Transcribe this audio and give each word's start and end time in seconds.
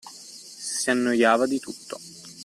Si 0.79 0.89
annoiava 0.89 1.45
di 1.45 1.59
tutto; 1.59 1.99